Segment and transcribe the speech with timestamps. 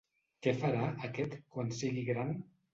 [0.47, 2.37] Què farà, aquest, quan sigui gran?